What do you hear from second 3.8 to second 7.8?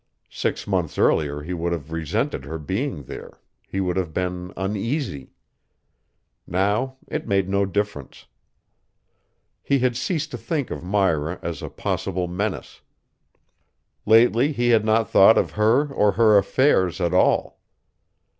have been uneasy. Now it made no